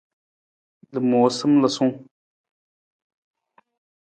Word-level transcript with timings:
Lamoosam 0.93 1.53
lasung. 1.61 1.93